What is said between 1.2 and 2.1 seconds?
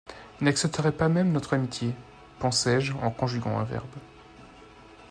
notre amitié,